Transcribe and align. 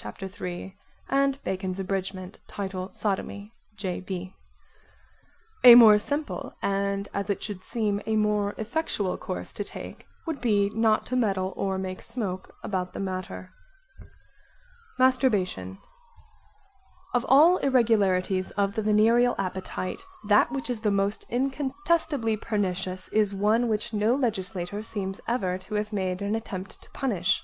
Bacon's 0.00 1.80
Abridg. 1.80 2.38
Title 2.46 2.88
Sodomy. 2.90 3.52
J.B.) 3.74 4.36
A 5.64 5.74
more 5.74 5.98
simple 5.98 6.54
and 6.62 7.08
as 7.12 7.28
it 7.28 7.42
should 7.42 7.64
seem 7.64 8.00
a 8.06 8.14
more 8.14 8.54
effectual 8.56 9.16
course 9.18 9.52
to 9.52 9.64
take 9.64 10.06
would 10.28 10.40
be 10.40 10.70
not 10.70 11.06
to 11.06 11.16
meddle 11.16 11.52
or 11.56 11.76
make 11.76 12.02
smoke[?] 12.02 12.54
about 12.62 12.92
the 12.92 13.00
matter. 13.00 13.50
Masturbation 14.96 15.78
Of 17.12 17.26
all 17.28 17.56
irregularities 17.56 18.52
of 18.52 18.74
the 18.76 18.82
venereal 18.82 19.34
appetite, 19.38 20.04
that 20.28 20.52
which 20.52 20.70
is 20.70 20.82
the 20.82 20.92
most 20.92 21.26
incontestably 21.28 22.36
pernicious 22.36 23.08
is 23.08 23.34
one 23.34 23.66
which 23.66 23.92
no 23.92 24.14
legislator 24.14 24.84
seems 24.84 25.20
ever 25.26 25.58
to 25.58 25.74
have 25.74 25.92
made 25.92 26.22
an 26.22 26.36
attempt 26.36 26.80
to 26.82 26.90
punish. 26.90 27.42